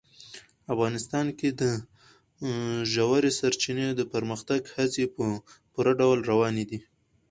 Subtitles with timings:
[0.73, 1.63] افغانستان کې د
[2.93, 5.23] ژورې سرچینې د پرمختګ هڅې په
[5.73, 6.79] پوره ډول روانې دي.